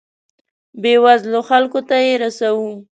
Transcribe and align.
بیوزلو 0.81 1.39
خلکو 1.49 1.79
ته 1.87 1.95
یې 2.05 2.13
رسوو. 2.21 2.69